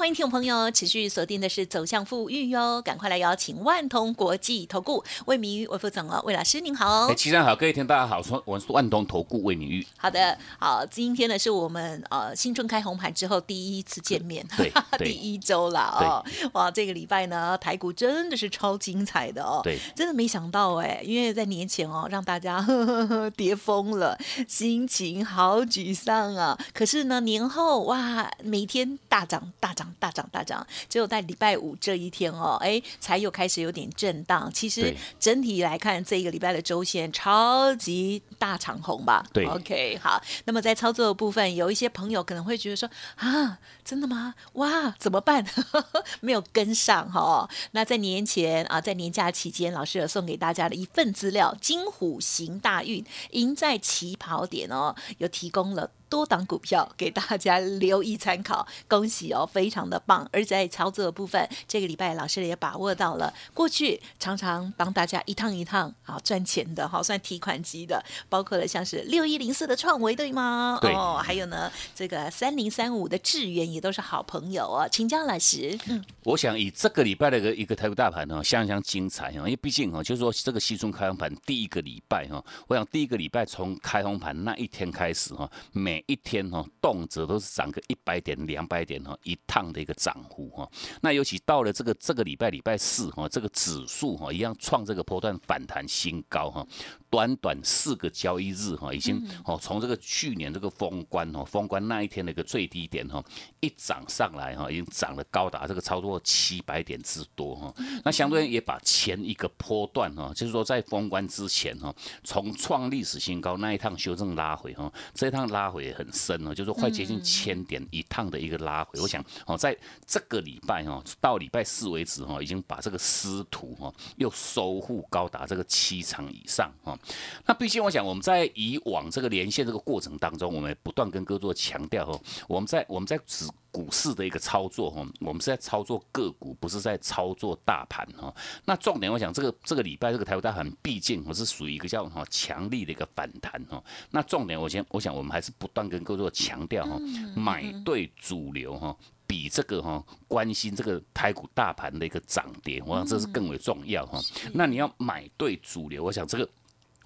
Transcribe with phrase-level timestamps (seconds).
[0.00, 7.08] 欢迎听众朋友持续锁定的是走向富裕哟，赶快来邀请万通国际投顾魏明玉魏副总哦，魏老师您好。
[7.08, 9.86] 哎，齐上好，各位听大家好，说我是万通投顾魏明玉。
[9.98, 14.72] 好的，好，今天呢是我们呃新春开红盘之后第一次见面，对，
[15.04, 16.24] 第一周了哦。
[16.54, 26.58] 哇，这个礼拜呢台股真的是超精彩的哦，对，真的没想到哎，因为在年前哦让大家呵呵呵跌疯了，心情好沮丧啊。
[26.72, 29.89] 可是呢年后哇，每天大涨大涨。
[29.98, 34.50] 大涨大涨，只有在礼拜五这一天哦，哎，才又开始有点震荡。
[34.52, 39.24] 其实整体来看，这一个礼拜的周线超级大长红吧？
[39.32, 40.22] 对，OK，好。
[40.44, 44.34] 那么在操作的部分，有一些朋友可能会觉得说啊，真的吗？
[44.54, 45.44] 哇，怎么办？
[46.20, 47.48] 没有跟上哈。
[47.72, 55.90] 那在年前啊，在年假期间，老师有送给大家的一份资料，金虎行大运，赢在起跑点哦，有提供了。
[56.10, 60.28] 多档股票给大家留意参考，恭喜哦，非常的棒！
[60.32, 70.78] 而在操作的部分，这个礼拜老师也把握到了，过去常常帮大家一趟一趟啊赚钱的，好算提款机的，包括了像是 六一零四的创维对吗？
[70.82, 75.78] 对哦，还有呢这个三零三五的智源也都是好朋友哦，请教老师。
[75.86, 90.68] 嗯，我想以这个礼拜的一个一个台股大盘呢，相当精彩哈，因为毕竟哈，就是说这个西中开红盘第一个礼拜哈，我想第一个礼拜从开红盘那一天开始哈，每一天哈，动辄都是涨个一百点、两百点哈，一趟的一个涨幅哈。
[91.02, 96.66] 那尤其到了这个这个礼拜礼拜四哈，这个指数哈一样创这个波段反弹新高哈。
[97.10, 103.20] 短短四个交易日哈，已经哦从这个去年这个封关哦，封关那一天的一个最低点哈，
[103.58, 107.74] 一涨上来哈，已经涨了高达这个超过七百点之多哈。
[108.04, 111.92] 那相对也把前一个波段哈，就是说在封关之前哈，
[112.22, 119.00] 从创历史新高那一趟修正拉回哈，这一趟拉回很深哦，就是快接近千点一趟的一个拉回。
[119.00, 126.98] 我想哦，在这个礼拜哦，到礼拜四为止哦，已经把这个师徒哦又收复高达这个七场以上哦。
[127.46, 138.34] 那毕竟，我想我们在以往这个连线这个过程当中，我们不断跟各位做强调哦，我们在我们在指股市的一个操作哈，我们是在操作个股，不是在操作大盘哈。
[138.64, 143.82] 那重点，我想这个这个礼拜这个台股大盘，毕竟我是属于一个叫哈强力的一个反弹哈。
[144.10, 146.98] 那重点，我先我想我们还是不断跟各位做强调哈，
[147.34, 154.20] 买对主流哈，比这个哈关心这个台股大盘的一个涨跌，我想这是更为重要哈。
[154.52, 156.48] 那你要买对主流，我想这个。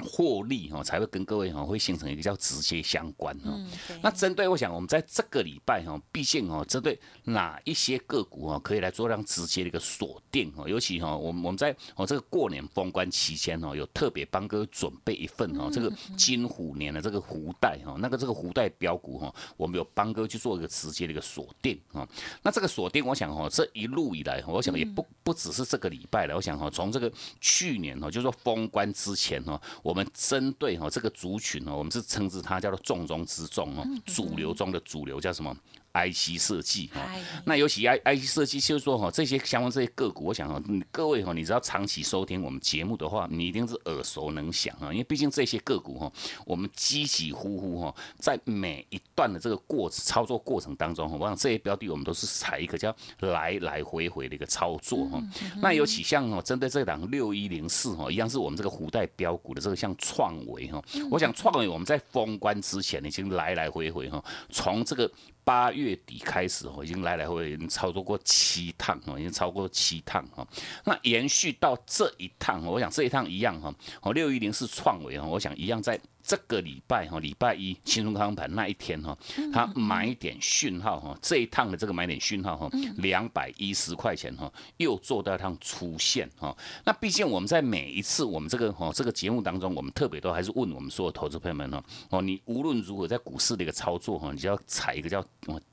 [0.01, 3.57] 获利哈才会跟各位哈会形成一个叫直接相关哈。
[4.03, 10.65] 那针对我想我们在这个礼拜哈，毕竟哈针对哪一些个股哈可以来做这样直接的一个锁定哈。
[10.69, 22.07] 尤其哈我们我们在哦这个过年封关期间哦，有特别帮各位准备一份哈这个金虎年的这个福袋哈，那个这个福袋标股哈，我们有帮哥去做一个直接的一个锁定哈。
[22.43, 29.61] 那这个锁定我想哈这一路以来，我想也不不只是这个礼拜了，我想哈从这个去年哈就是说封关之前哈。
[29.85, 35.55] 我们针对哈这个族群哦，我们是称之它叫做重中之重哦，主流中的主流叫什么
[35.95, 37.01] ？IC 设计哈，
[37.45, 40.61] 那尤其 I IC 设计，就是说哈，这些相关这些个股，我想哈，
[40.91, 44.91] 各位哈，你只要长期收听我们节目的话，你一定是耳熟能详啊。
[44.91, 46.13] 因为毕竟这些个股哈，
[46.45, 55.23] 我们几几乎乎哈，在每一段的这个过操作过程当中哈，我想这些标的我们都是采一个叫来来回回的一个操作哈。
[55.63, 65.09] 那尤其像哦，针对这档六一零四哈，一样是我们这个虎带标股的这个像创维哈，我想创维我们在封关之前已经来来回回哈，从这个。
[65.45, 70.47] 八月底开始哦，已经来来回回已经操作过七趟哦，已经超过七趟哈。
[70.85, 73.73] 那延续到这一趟，我想这一趟一样哈。
[74.01, 76.01] 哦，六一零是创维哈，我想一样在。
[76.27, 79.17] 这个礼拜哈，礼拜一轻松康盘那一天哈，
[79.53, 86.57] 他买点讯号哈，这一趟的这个买点讯号哈，两百一十块钱哈，又做到一趟出现哈。
[86.83, 95.23] 那毕竟我们在每一次我们这个哈这个节目当中，我们特别都还是问我们所有投资朋友们哈，哦，你无论如何在股市的一个操作哈，你就要采一个叫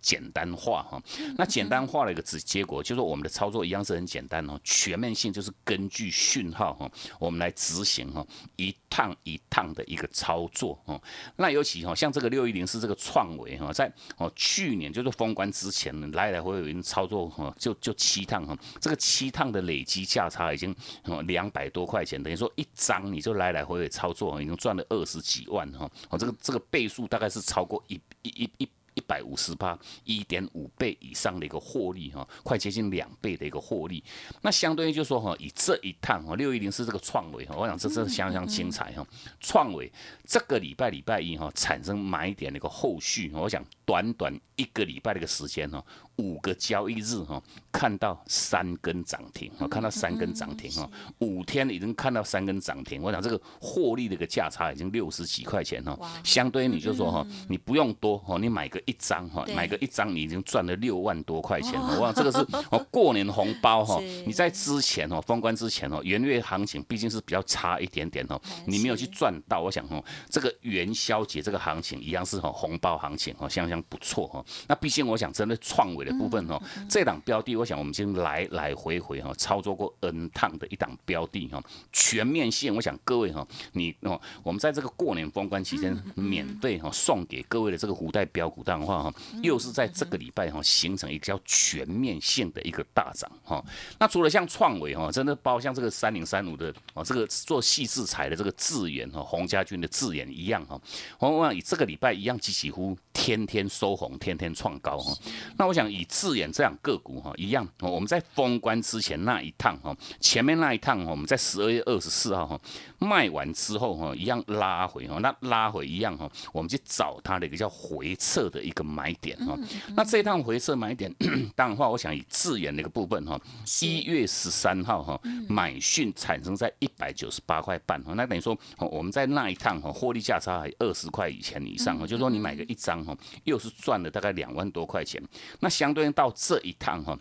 [0.02, 1.02] 简单化哈。
[1.38, 8.26] 那简单化的一个结结果，就是我们的操作一样是很简单哦，全面性就是根据讯号哈，我们来执行哈，
[8.58, 10.41] 一趟一趟的一个操。
[10.42, 11.02] 操作哦。
[11.36, 25.90] 那尤其哈，像这个六一零是这个创维哈，在哦去年就是封关之前呢来来回回已经操作哈，就就七趟哈，这个七趟的累积价差已经哦两百多块钱，等于说一张你就来来回回操作，已经赚了二十几万哈。
[26.10, 28.70] 哦，这个这个倍数大概是超过一一一一。
[28.94, 34.04] 一百五十八，一点五倍以上的一个获利哈，快接近两倍的一个获利。
[34.42, 39.06] 那相当于就说哈，以这一趟哈，六一零是这个创维哈，我想这真的相当精彩哈。
[39.40, 39.92] 创维
[40.26, 45.84] 这个礼拜礼拜一哈，产生买点的一个后续，我想短短一个礼拜的一个时间哈。
[46.18, 47.42] 五个交易日哈，
[47.72, 62.38] 看到三根涨停，哈，看到三根涨停哈，五天已经看到三根涨停，我想这个获利的一个价差已经六十几块钱哈，相对于你就说哈，你不用多哈，你买个一张哈，买个一张你已经赚了六万多块钱，我想这个是
[62.70, 76.12] 哦过年红包 哈，你在之前哦封关之前哦元月行情毕竟是比较差一点点哦，你没有去赚到，我想哦这个元宵节这个行情一样是哈红包行情哦，相不错哈，那毕竟我想真的创维的。
[76.22, 81.60] 部分哈，这档标的，我想我们先来来回回哈操作过 N 趟的一档标的哈，
[81.92, 93.64] 全面性，我想各位哈，你哦，我们在这个过年封关期间免费哈送给各位的这个胡代标股的话哈，又是在这个礼拜哈形成一个叫全面性的一个大涨哈。
[93.98, 100.80] 那除了像创维哈，真的包像这个三零三五的哦，这个做细制裁的这个智源哈，洪家军的智源一样哈，
[101.20, 105.14] 我想以这个礼拜一样，几乎天天收红，天天创高哈。
[105.58, 112.60] 那我想以智远这样个股哈，一样，我们在封关之前那一趟哈，前面那一趟哈，我们在十二月二十四号哈
[113.00, 119.58] 卖完之后哈，一样拉回哈，那拉回一样哈，我们去找它的一个叫回撤的一个买点哈。
[119.96, 121.14] 那这一趟回撤买点，
[121.56, 123.40] 当然话，我想以自演的一个部分哈，
[123.82, 133.16] 一月十三号哈买讯产生在一百九十八块半哈，那等于说我们在那一趟哈获利价差还二十块以前以上哈，就是说你买个一张哈，
[133.52, 135.22] 就是赚了大概两万多块钱，
[135.60, 137.20] 那相对应到这一趟哈。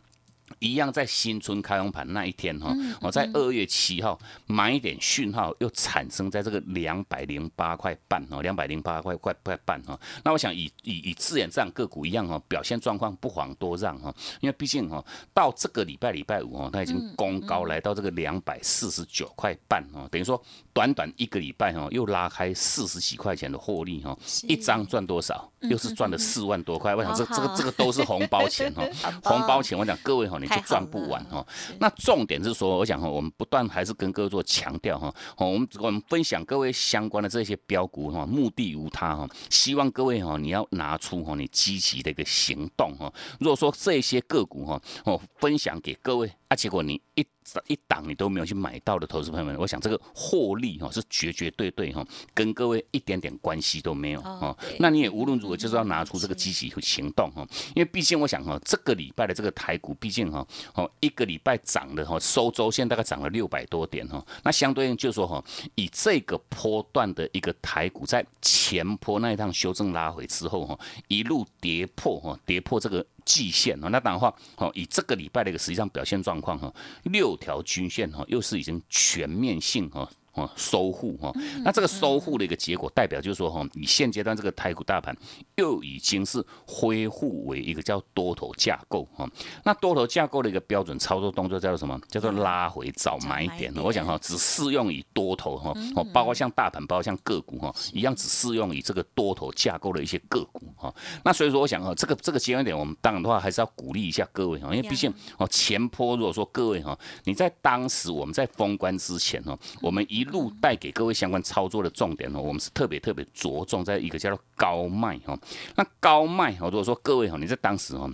[0.58, 9.98] 一样在新春开红盘那一天哈，我在二月七号买一点讯号又产生在这个两百零八块半哦，两百零八块块块半哈。
[10.24, 15.02] 那我想以以以自然这样个股一样哈，表现状况不遑多让哈，因为毕竟哈
[15.32, 20.42] 到这个礼拜礼拜五哈，它已经攻高来到这个两百四十九块半哦，等于说
[20.72, 24.18] 短短一个礼拜哈又拉开四十几块钱的获利哈，
[24.48, 25.48] 一张赚多少？
[25.60, 26.94] 又是赚了四万多块。
[26.94, 28.82] 我想这这个这个都是红包钱 哈，
[29.22, 29.78] 红包钱。
[29.78, 30.39] 我想各位哈。
[30.40, 31.46] 你就赚不完哈。
[31.78, 35.14] 那重点是说，我想哈，我们不断还是跟各位做强调哈。
[35.36, 43.12] 我们我们分享各位相关的这些标股哈，目的无他哈，希望各位哈，你要拿出哈你积极的一个行动哈。
[43.38, 46.30] 如果说这些个股哈，我分享给各位。
[46.48, 47.24] 啊，结果你一
[47.66, 54.56] 一档你都没有去买到的投资朋友们，我想这个获利哈是绝绝对对哈，跟各位一点点关系都没有哦。
[54.78, 65.42] 那你也无论如何就是要拿出这个积极行动哈，因为毕竟我想哈，这个礼拜的这个台股毕竟哈哦一个礼拜涨的哈收周线大概涨了六百多点哈，那相对应就是说哈，
[65.74, 73.04] 以这个波段的一个台股在前坡那一趟修正拉回之后哈，一路跌破哈跌破这个。
[73.24, 76.72] 季线哦，那当然话哦，以这个礼拜的一个实际上表现状况哈，
[77.04, 80.08] 六条均线哈，又是已经全面性哈。
[80.34, 81.32] 哦，收护哈，
[81.64, 85.16] 那这个收护的一个结果，代表就是说哈，你现阶段这个台股大盘
[85.56, 89.28] 又已经是恢复为一个叫多头架构哈。
[89.64, 92.00] 那多头架构的一个标准操作动作叫做什么？
[92.08, 93.74] 叫做拉回找买点。
[93.76, 100.94] 我想哈，只适用于多头哈，哦，包括像大盘，包括像个股哈，一样只适用于这个多头架构的一些个股哈。
[101.24, 115.38] 那所以说，我想哈，这个这个阶段点，我们当然的话还是要鼓励一下各位哈，因为毕竟哦，前坡如果说各位哈，你在当时我们在封关之前哈，我们一一路带给各位相关操作的重点哦，我们是特别特别着重在一个叫做高卖哈。
[115.76, 118.10] 那高卖哈，如果说各位哈，你在当时哈，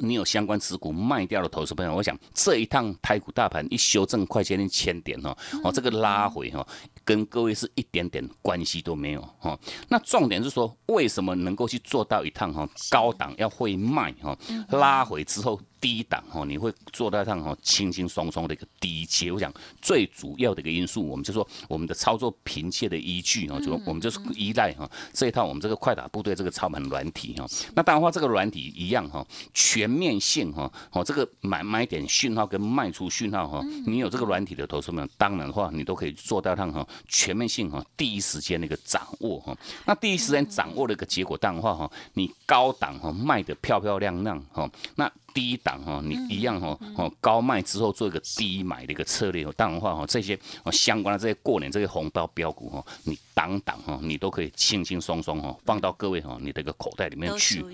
[0.00, 6.66] 你有相关持股卖掉的投资朋友，我想这一趟台股大盘一修正快接近千点哦，哦，这个拉回哈，
[7.08, 9.58] 跟各位是一点点关系都没有哈。
[9.88, 14.36] 那重点是说，为什么能够去做到一趟哈高档要会卖哈，
[14.68, 15.58] 拉回之后。
[15.80, 19.30] 低档哈，你会做到一趟哈轻轻松松的一个低阶。
[19.30, 19.48] 我想
[19.80, 27.46] 最主要的一个因素，我们就说我们的操作凭借的依据哈，就我们就是依赖哈这一套我们这个快打部队这个操盘软体哈。
[27.76, 29.24] 那当然话，这个软体一样哈，
[29.54, 39.56] 全面性哈，哦这个买买点讯号跟卖出讯号哈，你有这个软体的投资们，当然的话你都可以做到趟哈全面性哈，第一时间的一个掌握哈。
[39.84, 45.10] 那第一时间掌握的一个结果，当然话哈，你高档哈卖的漂漂亮亮哈，那。
[45.38, 49.44] 低档哈，你一样哈哦高卖之后做一个低买的一个策略。
[49.52, 57.64] 当然的话哈，这些哦相关的这些过年这些红包标股哈，你挡挡哈，你都可以轻轻松松哈放到各位哈你的一个口袋里面去。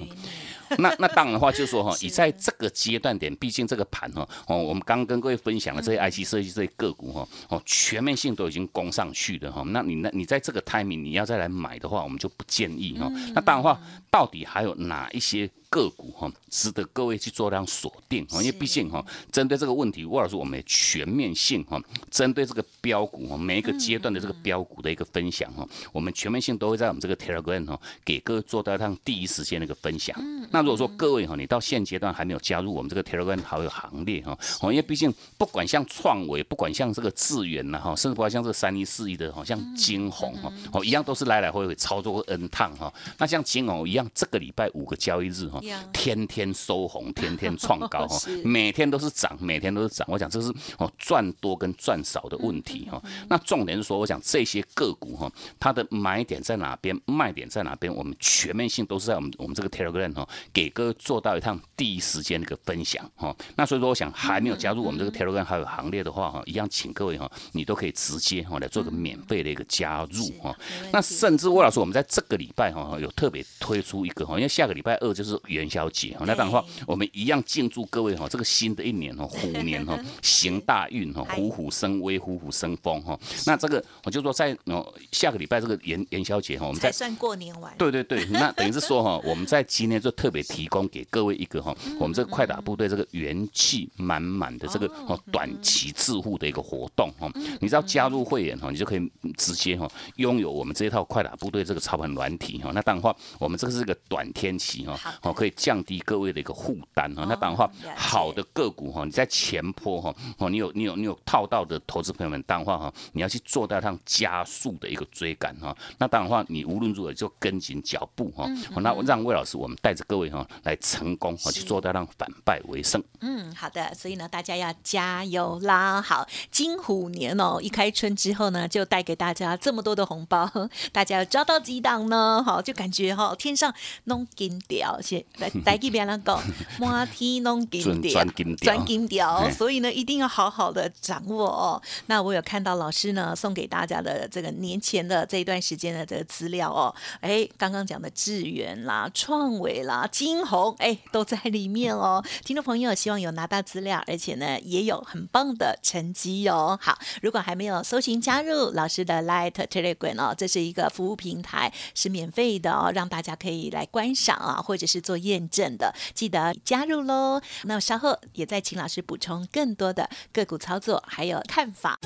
[0.77, 9.63] 那那当然的话，就是说哈， 你在这个阶段点，毕竟这个盘哈哦，我们刚跟各位分享的这些 IC 设计这些个股哈哦，全面性都已经攻上去了哈。
[9.69, 13.11] 那你那你在这个 timing 你要再来买的话，我们就不建议哈。
[13.35, 13.81] 那当然话，
[14.11, 15.49] 到底还有哪一些？
[15.75, 30.17] 个股哈，值得各位去做这样锁定哈，因为毕竟哈，针对这个问题，沃老师我们全面性哈，针对这个标股哈，每一个阶段的这个标股的一个分享哈，我们全面性都会在我们这个 Telegram 哈，给各位做到上第一时间的一个分享。
[30.53, 42.95] 那如果说各位哈，你到现阶段还没有加入我们这个 Telegram 好友行列哈，哦，因为毕竟不管像创维，不管像这个智源呐哈，甚至包括像这个三一四一的，好像金红哈，哦，一样都是来来回回操作过 N 趟哈。
[43.19, 45.61] 那像金红一样，这个礼拜五个交易日哈。
[45.93, 50.07] 天天收红， 天天创高哈，每天都是涨，每天都是涨。
[50.11, 53.03] 我讲这是哦赚多跟赚少的问题哈。
[53.29, 63.35] 那重点是说，我讲这些个股哈，它的买点在哪边，卖点在哪边，我们全面性都是在我们我们这个 Telegram 哈，给各位做到一趟第一时间的一个分享哈。
[63.57, 70.55] 那所以说，我想还没有加入我们这个 Telegram 还有行列的话哈，一样请各位哈，你都可以直接哈来做个免费的一个加入哈。
[70.93, 75.85] 那甚至魏老师，我们在这个礼拜哈有特别推出一个哈，因为下个礼拜二就是元宵。
[75.95, 83.17] 节哈那当然话，我们一样敬祝各位哈，这个新的一年哈，虎年哈， 行大运哈，虎虎生威，虎虎生风哈。
[83.47, 87.73] 那这个我就说在哦下个礼拜这个元元宵节哈，我们才算过年完。
[87.79, 97.31] 对对对， 那等于是说哈，我们在今天就特别提供给各位一个哈，我们这个快打部队这个元气满满的这个哦短期致富的一个活动哈。
[97.61, 102.73] 你只要加入会员哈，你就可以直接哈拥有我们这一套快打部队这个操盘软体哈。
[102.75, 105.75] 那当然话，我们这个是一个短天期哈，哦可以降。
[105.85, 123.03] 低各位的一个负担哈，那当然话，好的个股哈，你在前坡哈，哦，你有你有你有套到的投资朋友们，当然话哈，你要去做到趟加速的一个追赶哈，那当然话，你无论如何就跟紧脚步哈，那让魏老师我们带着各位哈来成功哈，去做到让反败为胜。
[123.21, 126.01] 嗯，好的，所以呢，大家要加油啦！
[126.01, 130.51] 好，金虎年哦，一开春之后呢，就带给大家这么多的红包，
[130.93, 132.43] 大家要抓到几档呢？
[132.43, 133.75] 好，就感觉哈，天上
[134.05, 135.51] 弄金条，先来。
[135.65, 136.43] 来给别人讲，
[136.79, 138.25] 满天拢金条，
[138.59, 141.81] 钻金条，所以呢，一定要好好的掌握哦。
[142.07, 152.23] 那我有看到老师呢送给大家的这个年前的这一段时间的这个资料哦，哎，刚刚讲的智源啦、创伟啦、金红，哎，都在里面哦。
[152.45, 156.79] 听众朋友，希望有拿到资料，而且呢，也有很棒的成绩哦。
[156.83, 165.77] 好，如果还没有搜寻加入老师的 Light Telegram 哦，这是一个服务平台，是免费的哦，让大家可以来观赏啊，或者是做验证。
[165.77, 167.41] 的记得加入喽！
[167.65, 171.99] 那稍后也再请老师补充更多的个股操作还有看法。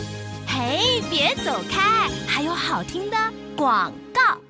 [0.46, 3.16] 嘿，别走开，还有好听的
[3.56, 4.47] 广告。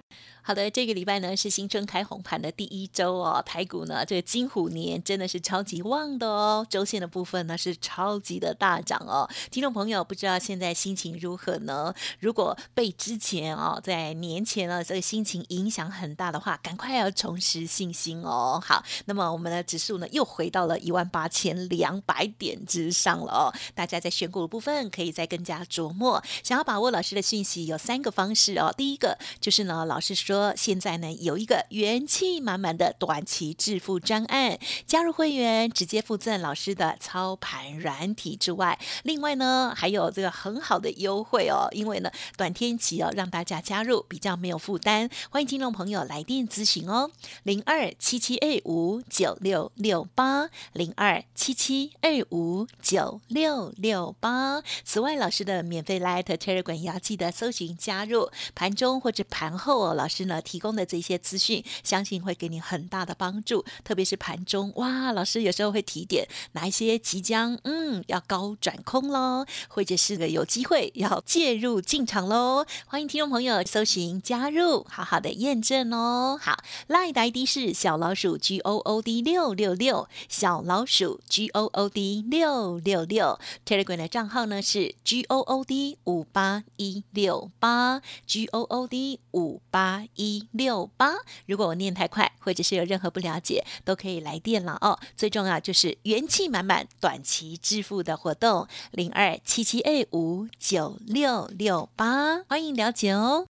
[0.48, 9.28] 好的，这个礼拜呢是新春开红盘的第一周哦，台股呢这个金虎年真的是超级旺的哦，周线的部分呢是超级的大涨哦。
[9.50, 11.92] 听众朋友不知道现在心情如何呢？
[12.18, 18.58] 如果被之前哦在年前呢这个心情影响很大的话，赶快要重拾信心哦。
[18.64, 23.52] 好，那么我们的指数呢又回到了一万八千两百点之上了哦。
[23.74, 26.24] 大家在选股的部分可以再更加琢磨。
[26.42, 30.37] 想要把握老师的讯息有三个方式哦，第一个就是呢老师说。
[30.56, 47.10] 现在呢有一个元气满满的短期致富专案，加入会员直接附赠老师的操盘软体之外，另外呢还有这个很好的优惠哦，因为呢短天期哦让大家加入比较没有负担，欢迎听众朋友来电咨询哦，
[47.42, 54.62] 零二七七二五九六六八零二七七二五九六六八。
[54.84, 60.27] 此外，老师的免费 Light Telegram 也要记得搜寻加入，盘中或者盘后哦，老师。
[60.28, 63.64] 呢，提供的这些资讯，相信会给你很大的帮助。
[63.82, 72.64] 特别是盘中，哇，老师有时候会提点哪一些即将嗯要高转空喽，或者是个有机会要介入进场喽。
[72.86, 76.38] 欢迎听众朋友搜寻加入，好好的验证哦。
[76.40, 83.40] 好，赖的 ID 是小老鼠 G O O D 六六六，小老鼠 G O O D 六六六。
[83.66, 90.04] Telegram 的账号呢是 G O O D 五八一六八，G O O D 五八。
[90.14, 91.12] 一六八，
[91.46, 94.98] 如果我念太快，或者是有任何不了解，都可以来电了哦。
[95.16, 103.46] 最重要就是元气满满、短期致富的活动，零二七七 A 五九六六八，欢迎了解哦。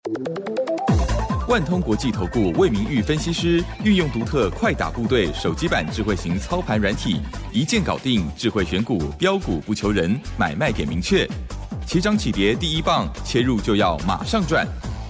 [1.48, 7.22] 万通国际投顾魏明玉分析师运用独特快打部队手机版智慧型操盘软体，
[7.54, 11.26] 一键搞定智慧选股，标股不求人，买卖点明确。
[11.86, 14.68] 起涨起跌第一棒，切入就要马上赚。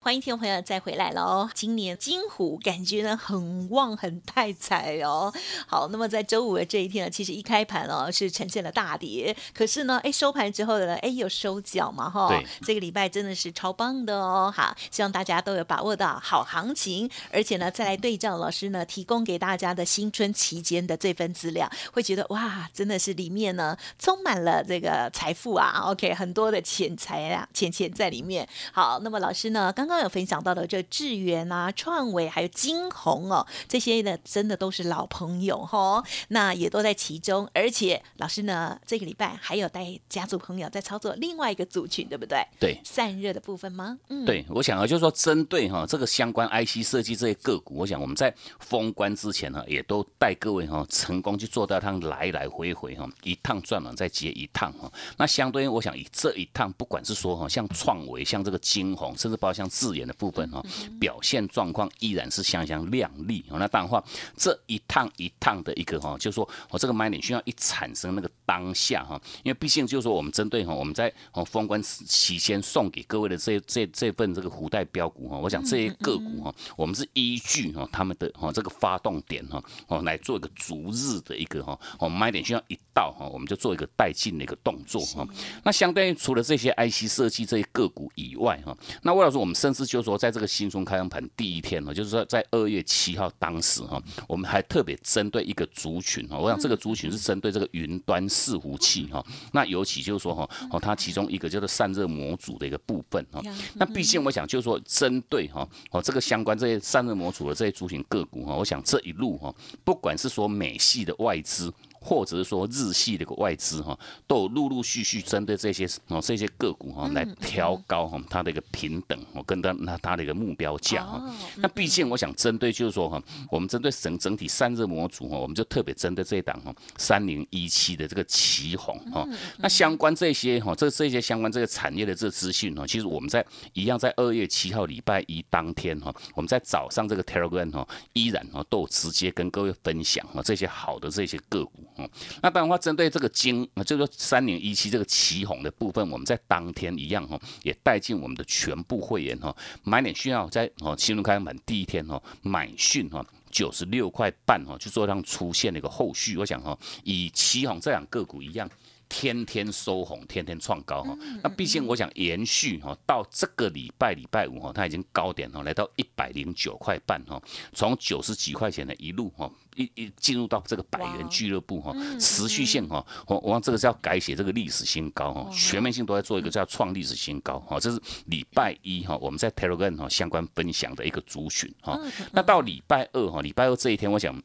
[0.00, 1.50] 欢迎听众朋友再回来喽！
[1.52, 5.30] 今年金虎感觉呢很旺很带彩哦。
[5.66, 12.28] 好，那么在周五的这一天呢，其实一开盘哦是呈现了大跌，可是呢，哎收盘之后呢，哎有收脚嘛哈。
[12.28, 12.46] 对。
[12.62, 14.54] 这个礼拜真的是超棒的哦！
[14.56, 28.48] 好，希望大家都有把握到好行情，而且呢，再来对照老师呢提供给大家的新春期间的这份资料，会觉得哇，真的是里面呢充满了这个财富啊！OK，很多的钱财啊，钱钱在里面。
[28.72, 29.98] 好，那么老师呢刚刚。
[29.98, 37.50] 有分享到的这智源啊、创维还有金鸿哦，这些呢真的都是老朋友哈，那也都在其中。
[37.52, 42.46] 而且老师呢，这个礼拜还有带家族朋友在操作另外一个族群，对不对？
[42.60, 43.98] 对，散热的部分吗？
[44.08, 54.88] 嗯，对，我想啊，就是说针对哈这个相关 IC 设计这些个股，我想我们在封关之前呢，也都带各位哈成功去做到趟来来回回哈一趟转完再接一趟哈。
[55.16, 59.98] 那相对于我想以这一趟，不管是说哈像创维、像这个金鸿，甚至包括像智。
[59.98, 60.64] 的部分哈，
[61.00, 63.58] 表现状况依然是相当亮丽哦。
[63.58, 64.04] 那当然话，
[64.36, 85.28] 这一趟一趟的一个哈，就是说我这个买点需要一产生那个当下哈，因为毕竟就是说我们针对哈，我们在哦封关期间送给各位的这这这份这个福袋标股哈，我想这些个股哈，我们是依据哈他们的哈这个发动点哈哦来做一个逐日的一个哈哦买点需要一到哈，我们就做一个带进的一个动作哈。
[85.62, 103.42] 那相当于除了这些 IC 设计这些个股以外哈，那魏老师我们甚至就是说，在这个新春开盘第一天呢，就是说在二月七号当时哈，我们还特别针对一个族群哈，我想这个族群是针对这个云端伺服器哈，那尤其就是说哈，哦，它其中一个叫做散热模组的一个部分哈，
[103.74, 109.52] 那毕竟我想就是说针对哈，哦这个相关这些散热模组的这些族群个股哈，我想这一路哈，
[109.84, 111.72] 不管是说美系的外资。
[112.00, 121.34] 或者是说日系的个外资哈，都有陆陆续续针对这些哦这些个股哈来调高哈它的一个平等哦跟它那它的一个目标价哈。
[121.56, 129.26] 那毕竟我想针对就是说哈，我们针对整整体散热模组哈，我们就特别针对这一档哈三零一七的这个旗红哈。
[129.58, 141.84] 那相关这些哈这这些相关这个产业的这个资讯哈，其实我们在一样在二月七号礼拜一当天哈，我们在早上这个 Telegram 哈依然哈都直接跟各位分享哈这些好的这些个股。
[141.98, 142.08] 嗯，
[142.42, 158.68] 那当然话，针对这个金，就是说三零一七这个旗红的部分，我们在当天一样哈，也带进我们的全部会员哈，买点需要在哦新轮开盘第一天哈买讯哈九十六块半哈，就做让出现了一个后续，我想哈，以旗红这两个股一样。
[159.10, 161.16] 天天收红，天天创高哈。
[161.42, 177.78] 那毕竟我想延续哈，到这个礼拜礼拜五哈，它已经高点哈，来到一百零九块半哈，从九十几块钱的一路哈，一一进入到这个百元俱乐部哈，持续性哈，我我这个是要改写这个历史新高哈，全面性都在做一个叫创历史新高哈。
[177.80, 181.98] 这是礼拜一哈，我们在 Telegram 哈相关分享的一个族群哈。
[182.32, 184.38] 那到礼拜二哈，礼拜二这一天，我想。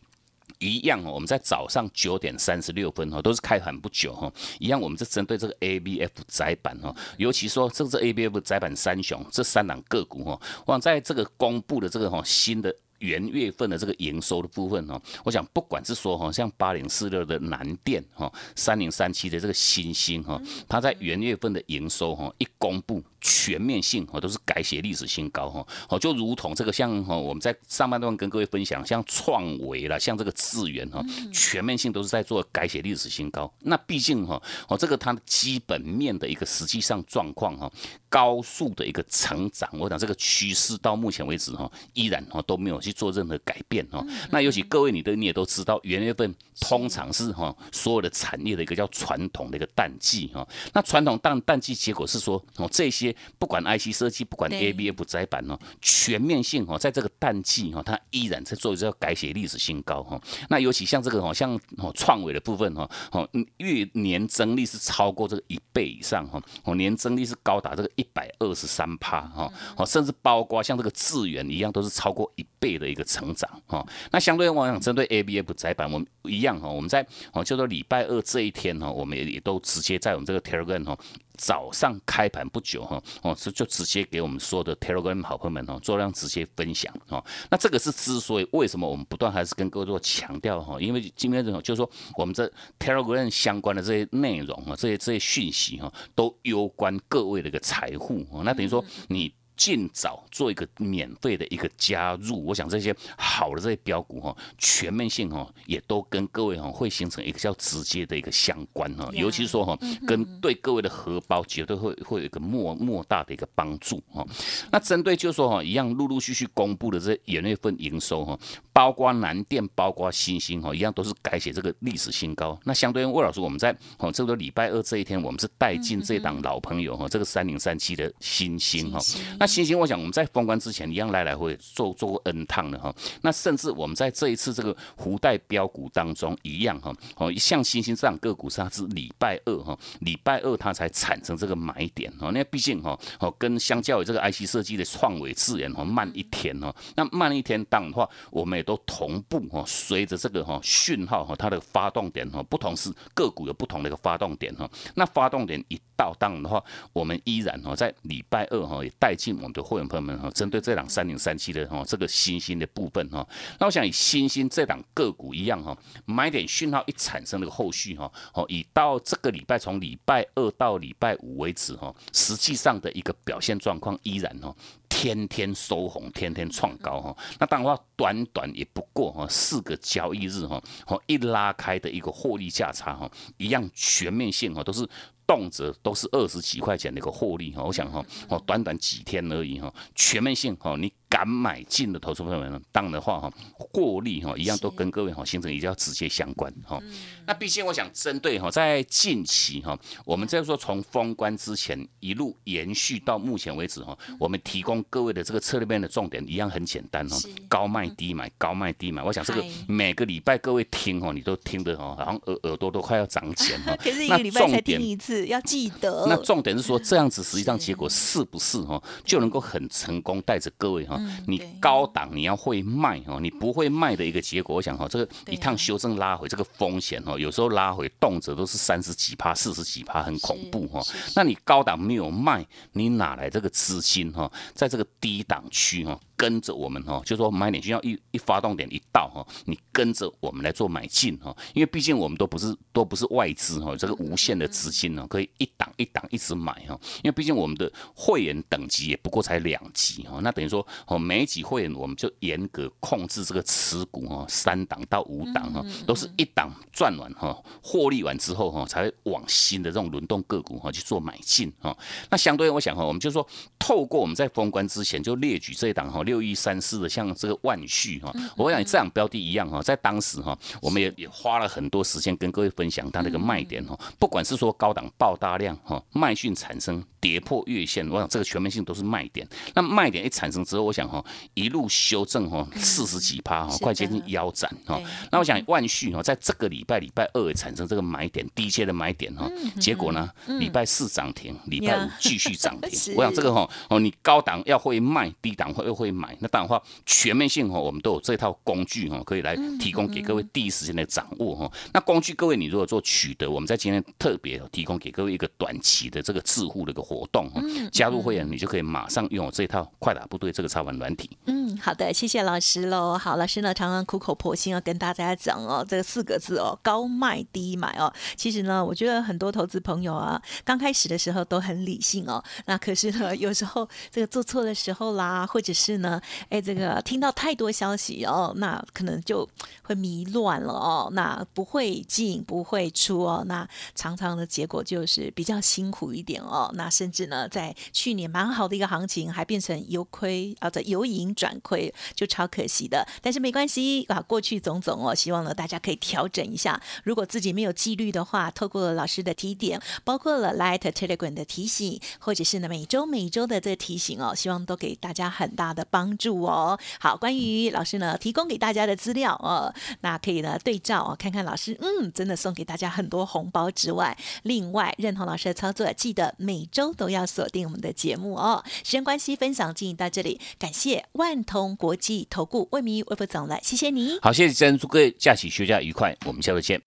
[0.60, 4.32] 一样哦，我们在早上九点三十六分哈，都是开盘不久哈。
[4.60, 12.74] 一样，我们是针对这个 A B F 窄板哈，尤其说这个 A B F 窄板三雄这三档个股哈，往在这个公布的这个哈新的。
[13.04, 33.52] 元月份的这个营收的部分哈，我想不管是说哈，像八零四六的南电哈，三零三七的这个新星哈，它在元月份的营收哈一公布，全面性哈都是改写历史新高哈，哦就如同这个像哈我们在上半段跟各位分享，像创维啦，像这个智源哈，全面性都是在做改写历史新高。
[33.60, 37.72] 那毕竟哈，哦这个它的基本面的一个实际上状况哈，
[38.10, 42.94] 高速的一个成长，我想这个趋势到目前为止哈，依然哈都没有去。
[42.94, 50.48] 做任何改变哈，那尤其各位你的你也都知道，元月份通常是哈所有的产业的一个叫传统的一个淡季哈。
[50.74, 60.22] 那传统淡淡季结果是说哦这些不管 IC 设计不管 ABF 窄板哦，全面性哦在这个淡季哈，它依然在做一个改写历史新高哈。
[60.50, 72.84] 那尤其像这个哦像哦创伟的部分哈哦月年增率是超过这个一倍以上哈哦年增率是高达这个一百二十三趴哈哦甚至包括像这个智源一样都是超过一倍的。
[72.84, 81.00] 的一个成长哈，那相对我想针对 A B F 窄板，我们一样哈，我们在哦叫做礼拜二这一天哈，我们也也都直接在我们这个 Telegram 哈
[81.38, 87.24] 早上开盘不久哈，哦，是就直接给我们所有的 Telegram 好朋友们哦，做量直接分享哦。
[87.50, 98.44] 那这个是之所以为什么我们不断还是跟各位做强调哈，因为今天这种就是说我们这 Telegram 相关的这些内容啊，这些这些讯息哈，都攸关各位的一个财富哦。
[98.44, 99.34] 那等于说你。
[99.56, 114.26] 尽早做一个免费的一个加入，我想这些好的这些标股哈，全面性哈，也都跟各位哈会形成一个较直接的一个相关哈，尤其是说哈，跟对各位的荷包绝对会会有一个莫莫大的一个帮助哈。
[114.72, 118.38] 那针对就是说哈，一样陆陆续续公布的这元月份营收哈，
[118.72, 122.60] 包括南电，包括新兴哈，一样都是改写这个历史新高。
[122.64, 129.00] 那相对于魏老师，我们在哦这个礼拜二这一天，我们是带进这档老朋友哈，这个三零三七的新兴哈。
[129.44, 159.64] 那星星，我想我们在封关之前一样来来回做做过 N 趟的哈，那甚至我们在这一次这个福袋标股当中一样哈，哦像星星这样个股是它是礼拜二哈，礼拜二它才产生这个买点哦，那毕竟哈哦跟相较于这个 IC 设计的创维智研哈慢一天哦，那慢一天当的话，我们也都同步哈，随着这个哈讯号哈它的发动点哈不同是个股有不同的一个发动点哈，那发动点一到当的话，我们依然哈在礼拜二哈也带进我们的。
[159.64, 163.26] 会员朋友们哈，针对这档三零三七的哈这个新兴的部分哈，
[163.60, 174.54] 那我想以新兴这档个股一样哈，买点讯号一产生的后续哈，哦以到这个礼拜从礼拜二到礼拜五为止哈，实际上的一个表现状况依然哈，
[174.90, 177.18] 天天收红，天天创高哈。
[177.40, 184.88] 那当然话，短短也不过哈四个交易日哈，哦一拉开的一个获利价差哈，一样全面性哈都是。
[185.26, 190.92] 动辄都是二十几块钱的一个获利哈，我想哈，哦，短短几天而已哈，全面性哈，你。
[191.14, 196.82] 敢买进的投资朋友们，当然的话哈，获利哈一样都跟各位哈形成比较直接相关哈。
[197.28, 207.16] 那毕竟我想针对哈，在近期哈，我们在说从封关之前一路延续到目前为止哈，我们提供各位的这个策略面的重点一样很简单哈，
[207.48, 209.04] 高卖低买，高卖低买。
[209.04, 213.76] 我想这个每个礼拜各位听哈，你都听得哈，好像耳耳朵都快要长茧哈。
[213.78, 216.08] 可是一个礼拜才听一次，要记得。
[216.10, 221.00] 那重点是说这样子，实际上结果是不是哈，就能够很成功带着各位哈。
[221.28, 230.82] 你高档你要会卖哦，你不会卖的一个结果，我想哈，这个一趟修正拉回这个风险哦，有时候拉回动辄都是三十几趴、四十几趴，很恐怖哈。
[231.16, 234.32] 那你高档没有卖，你哪来这个资金哈？
[234.54, 236.00] 在这个低档区哈？
[236.24, 261.78] 跟着我们哈，就说买点需要一一发动点一到哈，你跟着我们来做买进哈，因为毕竟我们都不是都不是外资哈，这个无限的资金呢，可以一档一档一直买哈，因为毕竟我们的会员等级也不过才两级哈，那等于说哦，每级会员我们就严格控制这个持股哈，三档到五档哈，都是一档赚完哈，获利完之后哈，才会往新的这种轮动个股哈去做买进哈。
[262.10, 263.28] 那相对我想哈，我们就说
[263.60, 266.02] 透过我们在封关之前就列举这一档哈。
[266.13, 279.28] 六一三四的，像这个万旭哈，我想这样标的一样哈，在当时哈，我们也也花了很多时间跟各位分享它那个卖点哈，不管是说高档爆大量哈，卖讯产生跌破月线，我想这个全面性都是卖点。
[279.54, 284.82] 那卖点一产生之后，我想哈，一路修正哈，四十几趴哈，快接近腰斩哈。
[285.12, 292.96] 那我想万旭哈，在这个礼拜礼拜二也产生这个买点低阶的买点哈，结果呢，礼拜四涨停，礼拜五继续涨停。
[292.98, 295.94] 我想这个哈哦，你高档要会卖，低档会又会。
[295.94, 301.52] 买那当然话，全面性哈，我们都有这套工具哈，可以来提供给各位第一时间的掌握哈。
[301.72, 307.42] 那工具各位，你如果做取得，我们在今天特别提供给各位一个短期的这个致富的一个活动哈。
[307.72, 311.10] 加入会员，你就可以马上拥有这套快打部队这个操盘软体。
[311.26, 312.98] 嗯，好的，谢谢老师喽。
[312.98, 317.92] 好，老师呢常常苦口婆心要跟大家讲哦，这四个字哦，高卖低买哦。
[318.16, 326.00] 其实呢，我觉得很多投资朋友啊，刚开始的时候都很理性哦，那可是呢，有时候这个做错的时候啦，或者是呢。
[326.30, 329.28] 哎，这个听到太多消息哦，那可能就
[329.62, 342.86] 会迷乱了哦，那不会进不会出哦，那常常的结果就是比较辛苦一点哦，那甚至呢，在去年蛮好的一个行情，还变成由亏啊，这由盈转亏，就超可惜的。
[343.02, 346.62] 但是没关系啊，过去种种哦，希望呢大家可以调整一下。
[346.84, 355.66] 如果自己没有纪律的话，透过老师的提点，包括了 Light Telegram 的提醒，或者是呢每周每周的这个提醒哦，希望都给大家很大的。
[355.72, 368.44] 帮助哦，好，关于老师呢提供给大家的资料哦，那可以呢对照哦，看看老师，嗯，真的送给大家很多红包之外，另外认同老师的操作，记得每周都要锁定我们的节目哦。
[368.64, 374.00] 时间关系，分享进行到这里，感谢万通国际投顾魏明魏副总了，谢谢你。
[374.02, 376.62] 好，谢谢珍，祝各位假期休假愉快，我们下周见。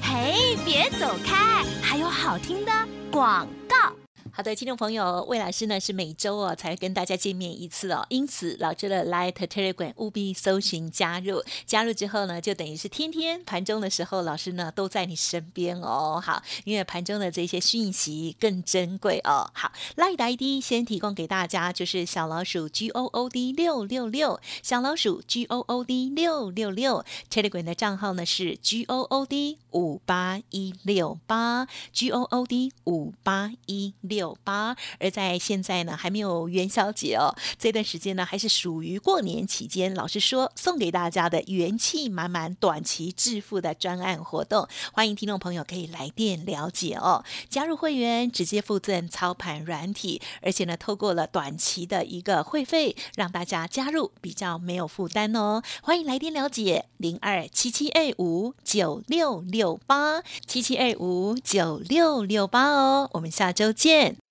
[0.00, 2.72] 嘿，别走开，还有好听的
[3.10, 4.05] 广告。
[4.36, 16.20] 好的，听众朋友，魏老师呢是每周哦才跟大家见面一次哦，因此老师的 Light Telegram 务必搜寻加入，加入之后呢，就等于是天天盘中的时候，老师呢都在你身边哦。
[16.22, 19.50] 好，因为盘中的这些讯息更珍贵哦。
[19.54, 29.00] 好，Light ID 先提供给大家，就是小老鼠 G O O D 六六六，小老鼠 G O O D 六六六，Telegram 的账号呢是 G O
[29.00, 34.25] O D 五八一六八，G O O D 五八一六。
[34.26, 39.94] 九八，而在现在呢，还没有元宵节哦，这段时间呢，还是属于过年期间。
[39.94, 47.24] 老师说，送给大家的元气满满、短期致富的专案活动，欢迎听众朋友可以来电了解哦。
[47.48, 55.62] 加入会员直接附赠操盘软体，而且呢，透过了短期的一个会费，让大家加入比较没有负担哦。
[55.82, 63.08] 欢迎来电了解零二七七二五九六六八七七二五九六六八哦。
[63.12, 64.15] 我们下周见。